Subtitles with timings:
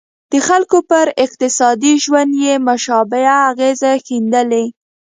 [0.31, 4.65] د خلکو پر اقتصادي ژوند یې مشابه اغېزې ښندلې.